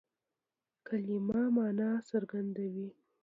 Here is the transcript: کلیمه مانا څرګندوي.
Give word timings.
کلیمه 0.87 1.41
مانا 1.55 1.89
څرګندوي. 2.09 2.89